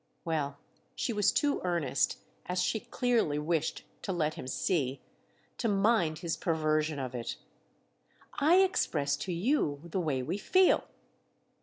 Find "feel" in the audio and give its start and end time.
10.39-10.85